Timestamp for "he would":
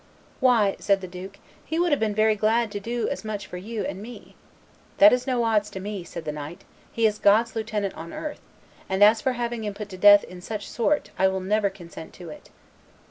1.63-1.91